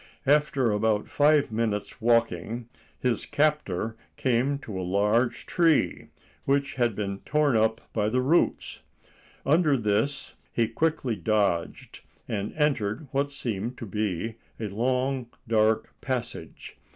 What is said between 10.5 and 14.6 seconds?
he quickly dodged, and entered what seemed to be